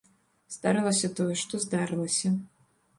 Здарылася 0.55 1.11
тое, 1.21 1.29
што 1.45 1.63
здарылася. 1.69 2.37